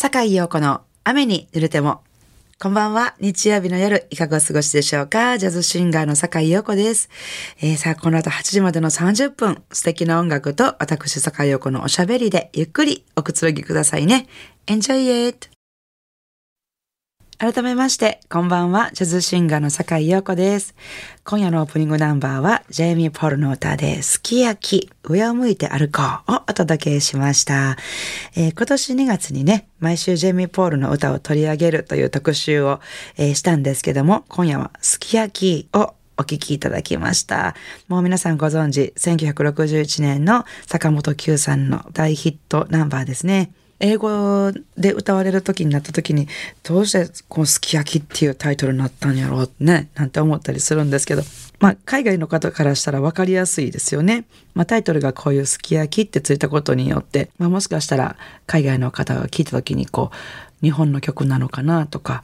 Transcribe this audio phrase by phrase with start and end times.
[0.00, 2.02] 坂井陽子の雨に濡れても。
[2.60, 3.16] こんばんは。
[3.18, 5.38] 日曜日の夜、いかがお過ごしでしょうか？
[5.38, 7.08] ジャズシンガーの坂井陽子です。
[7.60, 14.28] えー、さあ、この後8時までの30分、素敵な音楽と私坂井陽子のおしゃべりでゆっくりおくつろぎくださいね。
[14.68, 15.50] Enjoy it!
[17.40, 20.74] 改めまして、こんばんは、ジャズシンガーの坂井陽子です。
[21.22, 27.76] 今夜のオープニングナンバーは、ジェイミー・ポールの歌で、すき焼き、上を向いて歩こうをお届けしました。
[28.34, 32.80] えー、今年2月にね、毎週ジェイミー・ポールの歌を取り上げるという特集を、
[33.16, 37.54] えー、したんですけども、今夜は、すき焼きをお聴きいただきました。
[37.86, 43.52] もう皆さんご存知、1961年の坂本九さんの大ヒットナンバーですね。
[43.80, 46.26] 英語で歌われる時になった時に
[46.64, 51.22] どうしてこのすき焼きっていうタイトルになったんやろうねなんて思ったりするんですけど
[51.60, 54.24] まあ海外の方からしたら分かりやすいですよね。
[54.54, 60.16] まあタイトルがこういうすき焼きってついたことによって、まあもしかしたら海外の方が聞いた時にこう
[60.64, 62.22] 日本の曲なのかなとか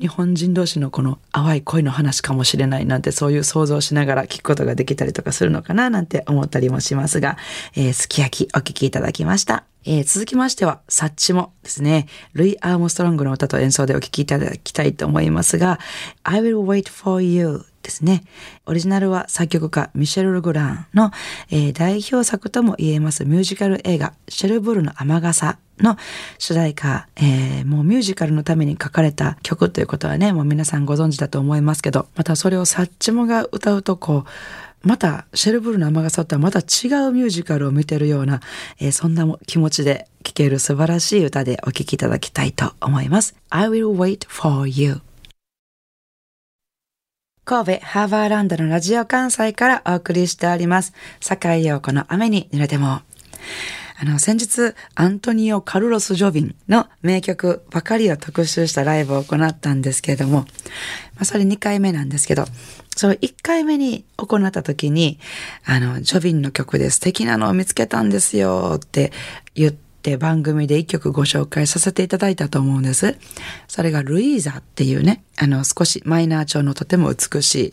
[0.00, 7.36] 日本人同士のこの淡い恋の話かもしれないなんてそういう想像しながら聞くことができたりとかするのかななんて思ったりもしますが、
[7.76, 9.64] えー、すき焼きお聴きいただきました。
[9.86, 15.78] えー、続きましては、サッチもですね、ルイ・アームストロングの歌と演奏でお聴きいただきたいと思いますが、
[16.22, 18.24] I will wait for you ですね。
[18.64, 21.10] オリジナルは作曲家ミシェル・ルグランの、
[21.50, 25.96] えー、代表作とも言えますミュージカル映画シェルブルの雨傘の
[26.38, 38.40] 主題歌、えー、もうミュージカルのために書かれた曲ということはね、もう皆さんご存知だと思いますけど、またそれをサッチモが歌うとこう、またシェルブルの雨傘とはまた違うミュージカルを見てるような、
[38.78, 43.34] えー、そんな気持ちで聴ける素晴らしい歌でお聴きいただきたいと思います。
[43.50, 45.00] I will wait for you.
[47.46, 50.94] 神戸ハーバーランドのラジオ関西からお送りしております。
[51.20, 53.02] 坂井陽子の雨に濡れても。
[53.96, 60.46] あの、先日、アントニオ・カルロス・ジョビンの名曲ばかりを特集したライブを行ったんですけれども、ま
[61.20, 62.44] あ、それ2回目なんですけど、
[62.96, 65.20] その1回目に行った時に、
[65.64, 69.12] あの、ジョビンの曲で素敵なのを見つけたんですよって
[69.54, 73.16] 言って番組で1曲ご紹介させていただいたと思うんです。
[73.68, 77.72] それがルイーザっていうね、あの、少しマイナー調のとても美しい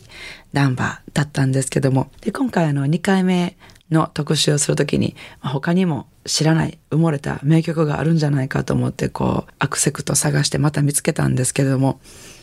[0.52, 3.56] ナンバーだったんですけども、で、今回あの2回目
[3.90, 12.00] の特集をするときに、他にも知らない埋もれた名曲があるんじゃないかと思ってこうアクセクト探してまた見つけたんですけれども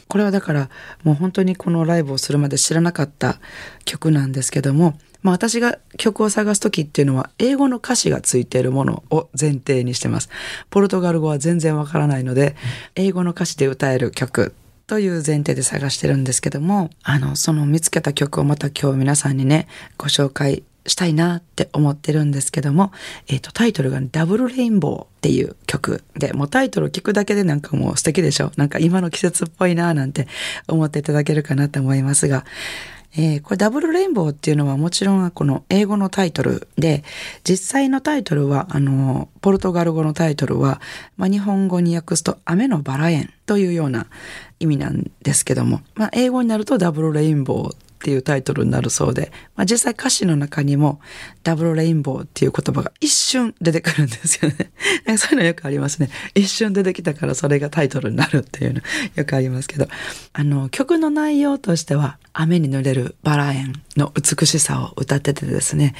[0.10, 0.70] これはだから
[1.04, 3.40] もう本当にこのライブをするまで知らなかった
[3.86, 10.30] 曲なんですけども、まあ私が曲を探す時っていうのは英語の歌詞がついているものを前提にしてます。
[10.72, 12.56] ポルトガル語は全然わからないので、
[12.96, 14.56] 英語の歌詞で歌える曲
[14.88, 19.68] という前提で探してるんですけども、あの、その見つけた曲をまた今日皆さんにね、
[20.00, 22.92] ご紹介したいなって思ってるんですけども、
[23.28, 28.52] えっ、ー、と、タイトルが、ね、ダブルレインボーっていう曲で、もうタイトル聞くだけでなんかもう素敵でしょ？
[28.58, 30.28] なんか今の季節っぽいななんて
[30.68, 32.46] 思っていただけるかなと思いますが、
[33.16, 37.04] えー、これダブルレインボーっていうのはもちろんこの英語のタイトルで、
[37.44, 40.80] 実際のタイトルは、あの、ポルトガル語のタイトルは、
[41.18, 44.06] まあ、日本語に訳すと雨のバラ園というような
[44.60, 51.02] 意味なんですけども、まあ、英語になるとダブルレインボーっていうタイトルになるそうで、まあ、実際歌詞の中にも
[51.44, 54.72] ダブルレインボーっていう言葉が一瞬出てくるんですよね。
[55.18, 56.10] そういうのよくありますね。
[56.34, 58.82] 一瞬出てきたからそれがタイトルになるっていうの
[59.16, 59.90] よくありますけど、
[60.32, 65.94] あの曲の内容としては雨に濡れるバラ園の美しさを歌っててですね、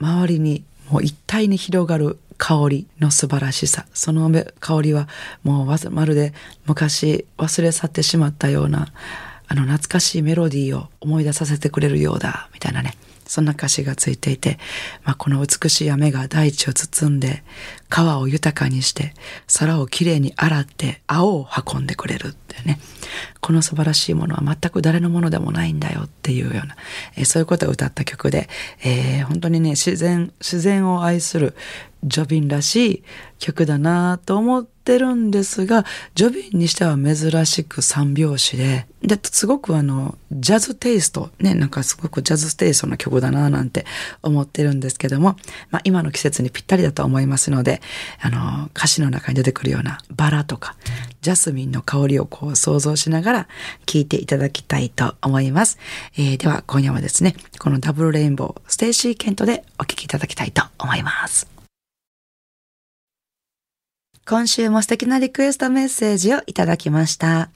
[0.00, 3.86] 周りにもう一体に広がる香りの素晴らしさ。
[3.94, 4.28] その
[4.58, 5.08] 香りは
[5.44, 6.34] もうまるで
[6.66, 8.88] 昔忘れ去ってしまったような
[9.46, 12.96] あの懐かしいメロディーを思い出させてくれるようだ、みたいなね。
[13.26, 14.58] そんな歌詞がついていて、
[15.04, 17.42] まあ、この美しい雨が大地を包んで、
[17.88, 19.14] 川を豊かにして、
[19.58, 22.78] 空をきれいに洗って青を運んでくれるってね。
[23.40, 26.76] この素晴らしいものは全く誰のものでもないんだよっていうような、
[27.16, 28.48] えー、そういうことを歌った曲で、
[28.84, 31.54] えー、本当にね、自然、自然を愛する
[32.04, 33.04] ジョビンらしい
[33.38, 43.86] 曲だなと思ってるんですが、ジョビンにしては珍しく三拍子で、で、すごくあの、ジャズテイスト、ね、なんかすごくジャズテイストな曲だななんて
[44.22, 45.36] 思ってるんですけども、
[45.70, 47.80] まあ今の季節にぴったりだと思いますので、
[48.20, 50.76] あの、歌詞の中に出てくるようなバラとか、
[51.24, 53.48] ジャスミンの香りをこう想像しながら
[53.86, 55.78] 聴いていただきたいと思います。
[56.18, 61.48] えー、では今夜はですね、このダブルレインボー、ステイシー・ケントでお聴きいただきたいと思います。
[64.26, 67.48] 今週も素敵なリクエストメッセージをいただきました。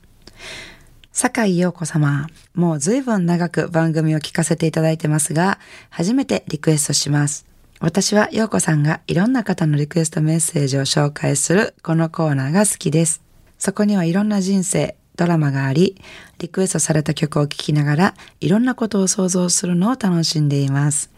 [1.12, 5.58] 坂井陽子様、もう随分長く番組を聞かせていただいてますが、
[5.90, 7.44] 初めてリクエストします。
[7.80, 13.27] 私は陽子さんがいろんな方のリクエストメッセージを紹介するこのコーナーが好きです。
[13.58, 16.00] そこにはいろんな人生、ドラマがあり、
[16.38, 21.10] リクエストされた曲を聴きながらいろんなことを想像するのを楽しんでいます。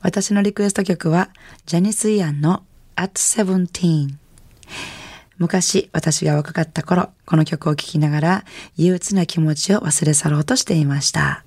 [0.00, 1.30] 私のリクエスト曲は
[1.66, 2.62] ジャニス・イアンの
[2.96, 4.14] At Seventeen。
[5.38, 8.44] 昔私が若かった頃、この曲を聴きながら
[8.76, 11.44] 憂鬱な気持ちを忘れ去ろうとしていました。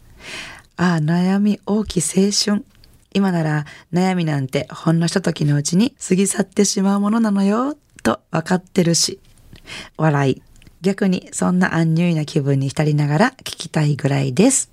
[0.78, 2.66] ああ、悩み大きい青春。
[3.14, 9.20] 今なら悩みなんてほんのひとときのうちに過ぎ去ってしまうものなのよ、と分かってるし。
[9.98, 10.42] 笑い。
[10.82, 14.72] 逆にそんな安入な気分に浸りながら聞きたいぐらいです。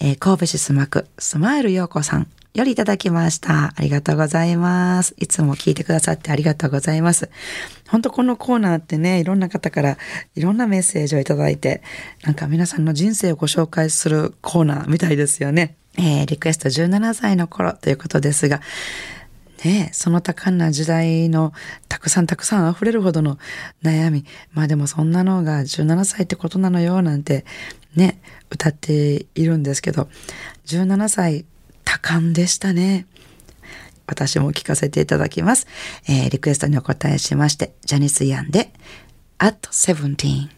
[0.00, 3.72] えー、神戸市スマク、スマイル陽子さんよりいただきました。
[3.76, 5.14] ありがとうございます。
[5.18, 7.30] いつも聞いてくださってありがとうございます。
[7.88, 9.98] 本当このコーナーってね、いろんな方から
[10.34, 11.82] いろんなメッセージをいただいて、
[12.24, 15.76] なんか皆さんの人生をご紹介するコーナーみたいですよね。
[15.98, 18.60] えー、リクエスト17歳の頃ということですが、
[19.64, 21.52] ねその多感な時代の
[21.88, 23.38] たくさんたくさん溢れるほどの
[23.82, 24.24] 悩み。
[24.52, 27.44] まあでもそんなのが17歳ってことなのよなんて
[27.94, 28.20] ね、
[28.50, 30.08] 歌っているんですけど、
[30.66, 31.44] 17歳
[31.84, 33.06] 多感でしたね。
[34.06, 35.66] 私も聞かせていただきます。
[36.08, 38.72] えー、リクエストにお答えしまして、ジャニス・イアンで
[39.38, 40.57] At Seventeen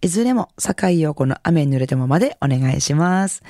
[0.00, 3.42] いずれも、坂井陽子の雨に濡れてもまでお願いします、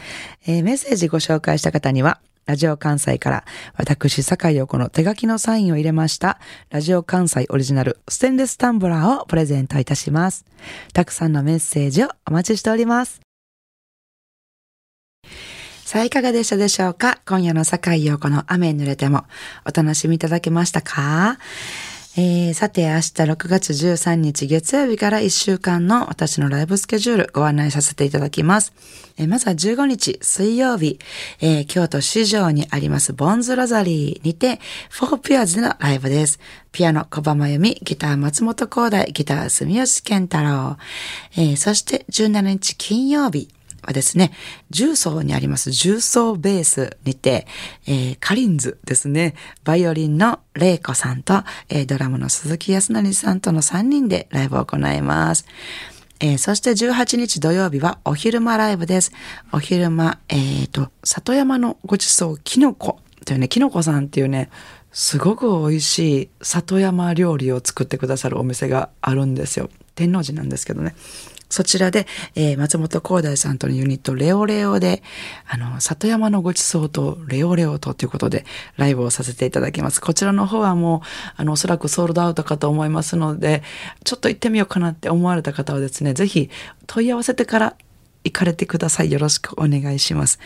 [0.47, 3.45] えー、メッセージご紹介した方には、ラジオ関西から
[3.77, 6.41] 私、坂井陽子の手書きのサインを入れました、
[6.71, 10.47] ラジオ関西オリジナルステンレスタンブラーをプレゼントいたします。
[10.95, 13.21] たくさんのメッセージをお待ちしております。
[15.85, 17.21] さあ、いかがでしたでしょうか？
[17.27, 19.25] 今夜の坂井陽子の雨に濡れても
[19.67, 21.39] お楽しみいただけましたか？
[22.17, 28.73] えー、さて明日6月13日月曜日から1週間の私のライブスケジュールご案内させていただきます。
[29.19, 30.99] えー、まずは15日水曜日、
[31.41, 34.59] えー、京都市場にありますボンズロザリーにて、
[34.91, 36.41] フォーピアーズでのライブです。
[36.73, 40.77] ピアノ小葉真由美、ギター松本光大、ギター住吉健太郎、
[41.37, 43.49] えー、そして17日金曜日、
[43.83, 44.33] はですね、
[44.71, 47.47] 重曹にあります重曹ベースにて、
[47.87, 49.35] えー、カリンズですね、
[49.65, 55.47] バイオリンのレイコさんと、えー、ドラムの鈴木康成さんとの3人でライブを行います。
[56.21, 59.13] えー、そして18日土曜日はお昼間ライブです。
[59.53, 64.51] お昼間、え、ー、と、里山のごちそう、キノコというね、キノコさんっていうね、
[64.93, 69.71] すごく美味しい里山料理を作ってくださるお店があるんですよ。
[69.95, 70.97] 天王寺なんですけどね。
[71.49, 75.03] そちらで、えー、松本光大さんとのユニットレオレオで、
[75.47, 78.45] あの、里山のごちそうとレオレオとということで
[78.77, 80.01] ライブをさせていただきます。
[80.01, 81.01] こちらの方はもう、
[81.37, 83.63] あの、おそらくソールドアウトかと思いますので、
[84.05, 86.51] ちょっと行ってみようかなって思われた方はですね、ぜひ
[86.87, 87.77] 問い合わせてから
[88.25, 89.11] 行かれてください。
[89.11, 90.39] よろしくお願いします。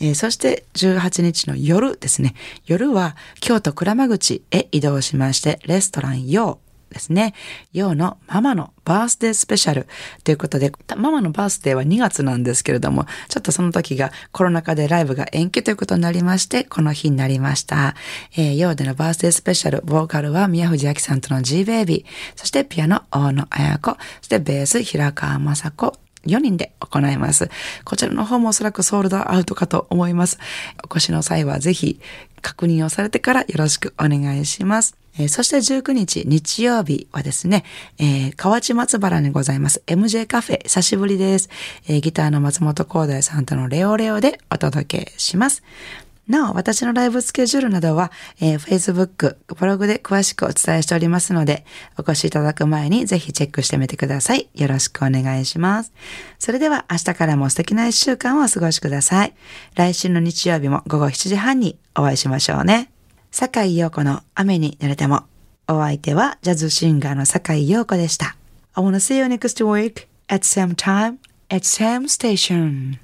[0.00, 2.34] えー、そして18日の夜ですね。
[2.66, 7.34] 夜は京都倉間口へ移動しまして、レストランヨーですね。
[7.72, 9.86] ようのママのバースデースペシャル
[10.24, 17.94] ということで、ママのバースデーは2月なんですけれども、ちょっとその時がコロナ禍でライブが延期ということになりまして、この日になりました。
[18.36, 27.50] えー、ようでのバースデースペシャル、ボーカルは宮藤明さんとの G ベイビー、そしてピアノ大野彩子、そしてベース平川雅子、4人で行います。
[27.84, 30.38] こちらの方もおそらくソールドアウトかと思います。
[30.82, 32.00] お越しの際はぜひ
[32.40, 34.96] 確認をされてからよろしくお願いします。
[35.18, 37.64] えー、そして19日日曜日はですね、
[37.98, 41.48] えー、河内松原にございます MJ カフェ久しぶりです。
[41.88, 45.62] えー、ギターの松本光大さんとのレオレオでお届けします。
[46.28, 51.64] なお、私のライブスケジュールなどは、えー、Facebook、ブログで詳しくお伝えしておりますので、
[51.98, 54.48] お越しいただく前にぜひチェックしてみてください。
[54.54, 55.92] よろしくお願いします。
[56.38, 59.34] それでは明日からも素敵な一週間をお過ごしください。
[59.74, 62.92] 来週の日曜日も午後7時半にお会いしましょうね。
[63.32, 65.24] 坂井陽子の雨に濡れても。
[65.68, 68.36] お相手はジャズシンガーの坂井陽子でした。
[68.74, 71.18] I wanna see you next week at same time
[71.50, 73.02] at same station.